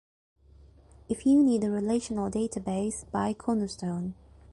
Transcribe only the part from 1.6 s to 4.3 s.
a relational database, buy Cornerstone.